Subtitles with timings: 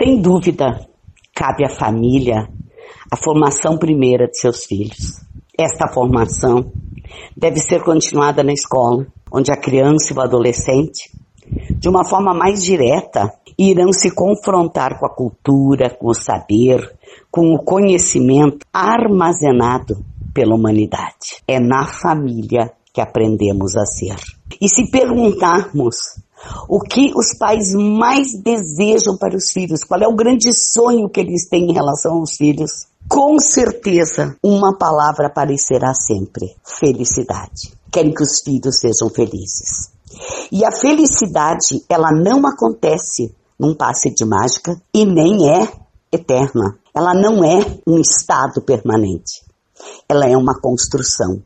[0.00, 0.86] Sem dúvida,
[1.34, 2.48] cabe à família
[3.10, 5.20] a formação primeira de seus filhos.
[5.58, 6.70] Esta formação
[7.36, 11.10] deve ser continuada na escola, onde a criança e o adolescente,
[11.80, 16.96] de uma forma mais direta, irão se confrontar com a cultura, com o saber,
[17.28, 19.96] com o conhecimento armazenado
[20.32, 21.42] pela humanidade.
[21.44, 24.16] É na família que aprendemos a ser.
[24.60, 25.96] E se perguntarmos
[26.68, 31.20] o que os pais mais desejam para os filhos, qual é o grande sonho que
[31.20, 37.72] eles têm em relação aos filhos, com certeza uma palavra aparecerá sempre: felicidade.
[37.90, 39.90] Querem que os filhos sejam felizes.
[40.52, 45.72] E a felicidade, ela não acontece num passe de mágica e nem é
[46.12, 46.78] eterna.
[46.94, 49.42] Ela não é um estado permanente.
[50.08, 51.42] Ela é uma construção.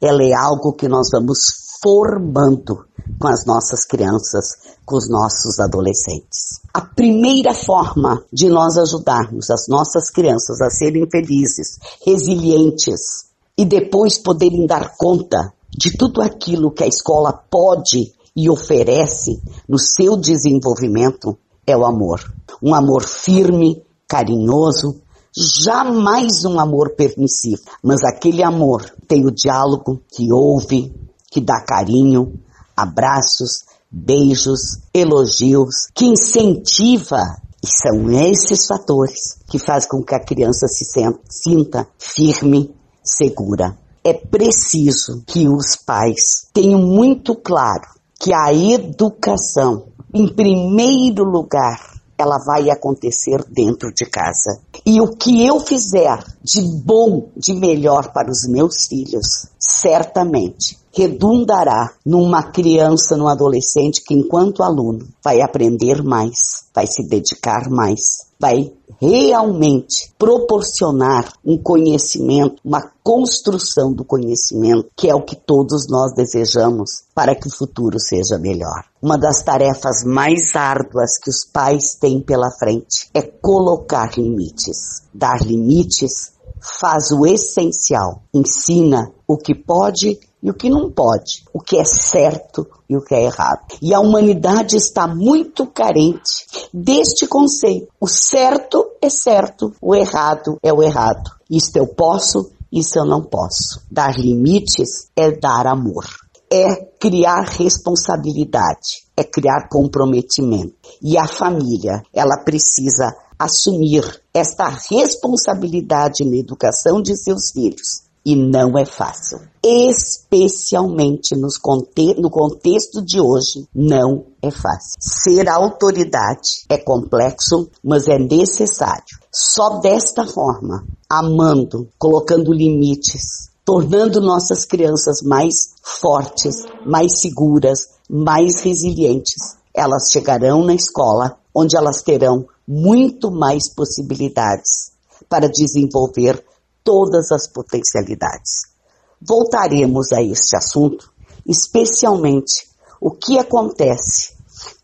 [0.00, 1.38] Ela é algo que nós vamos
[1.82, 2.84] formando
[3.18, 6.60] com as nossas crianças, com os nossos adolescentes.
[6.72, 13.26] A primeira forma de nós ajudarmos as nossas crianças a serem felizes, resilientes
[13.58, 19.78] e depois poderem dar conta de tudo aquilo que a escola pode e oferece no
[19.78, 22.20] seu desenvolvimento é o amor.
[22.62, 25.00] Um amor firme, carinhoso,
[25.34, 30.92] jamais um amor permissivo, mas aquele amor tem o diálogo que ouve,
[31.32, 32.38] que dá carinho,
[32.76, 37.20] abraços, beijos, elogios, que incentiva.
[37.64, 40.84] E são esses fatores que fazem com que a criança se
[41.28, 43.76] sinta firme, segura.
[44.04, 47.88] É preciso que os pais tenham muito claro
[48.20, 54.60] que a educação, em primeiro lugar, ela vai acontecer dentro de casa.
[54.84, 61.94] E o que eu fizer de bom, de melhor para os meus filhos, certamente redundará
[62.04, 68.00] numa criança, num adolescente que, enquanto aluno, vai aprender mais, vai se dedicar mais,
[68.38, 76.14] vai realmente proporcionar um conhecimento, uma construção do conhecimento, que é o que todos nós
[76.14, 78.84] desejamos para que o futuro seja melhor.
[79.00, 85.40] Uma das tarefas mais árduas que os pais têm pela frente é colocar limites, dar
[85.40, 86.32] limites
[86.80, 91.84] faz o essencial, ensina o que pode e o que não pode, o que é
[91.84, 93.60] certo e o que é errado.
[93.80, 97.88] E a humanidade está muito carente deste conceito.
[98.00, 101.30] O certo é certo, o errado é o errado.
[101.48, 103.82] Isto eu posso, isso eu não posso.
[103.90, 106.04] Dar limites é dar amor.
[106.50, 110.74] É criar responsabilidade, é criar comprometimento.
[111.00, 114.04] E a família, ela precisa assumir
[114.34, 119.40] esta responsabilidade na educação de seus filhos e não é fácil.
[119.62, 124.98] Especialmente nos conte no contexto de hoje, não é fácil.
[125.00, 129.18] Ser autoridade é complexo, mas é necessário.
[129.30, 139.56] Só desta forma, amando, colocando limites, tornando nossas crianças mais fortes, mais seguras, mais resilientes,
[139.74, 144.92] elas chegarão na escola onde elas terão muito mais possibilidades
[145.28, 146.42] para desenvolver
[146.84, 148.72] todas as potencialidades.
[149.20, 151.12] Voltaremos a este assunto,
[151.46, 152.68] especialmente
[153.00, 154.34] o que acontece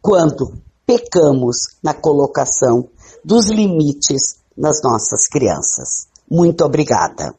[0.00, 0.52] quando
[0.86, 2.88] pecamos na colocação
[3.24, 6.06] dos limites nas nossas crianças.
[6.30, 7.34] Muito obrigada.